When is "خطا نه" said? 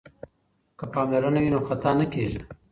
1.67-2.05